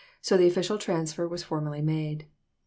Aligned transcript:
Vol. 0.27 0.39
the 0.39 0.47
official 0.47 0.79
transfer 0.79 1.27
was 1.27 1.43
formally 1.43 1.83
made. 1.83 2.25